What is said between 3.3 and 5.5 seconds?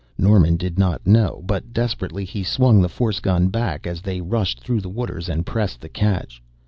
back as they rushed through the waters, and